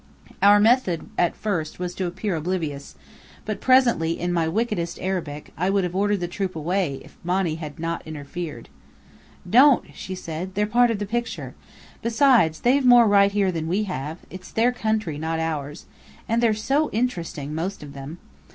Our 0.41 0.59
method 0.59 1.07
at 1.15 1.35
first 1.35 1.77
was 1.77 1.93
to 1.93 2.07
appear 2.07 2.35
oblivious, 2.35 2.95
but 3.45 3.61
presently 3.61 4.19
in 4.19 4.33
my 4.33 4.47
wickedest 4.47 4.97
Arabic, 4.99 5.53
I 5.55 5.69
would 5.69 5.83
have 5.83 5.95
ordered 5.95 6.21
the 6.21 6.27
troop 6.27 6.55
away 6.55 6.99
if 7.05 7.19
Monny 7.23 7.53
had 7.57 7.77
not 7.77 8.01
interfered. 8.07 8.67
"Don't!" 9.47 9.93
she 9.93 10.15
said, 10.15 10.55
"they're 10.55 10.65
part 10.65 10.89
of 10.89 10.97
the 10.97 11.05
picture. 11.05 11.53
Besides, 12.01 12.61
they've 12.61 12.83
more 12.83 13.05
right 13.07 13.31
here 13.31 13.51
than 13.51 13.67
we 13.67 13.83
have. 13.83 14.17
It's 14.31 14.49
their 14.49 14.71
country, 14.71 15.19
not 15.19 15.37
ours. 15.39 15.85
And 16.27 16.41
they're 16.41 16.55
so 16.55 16.89
interesting 16.89 17.53
most 17.53 17.83
of 17.83 17.93
them. 17.93 18.17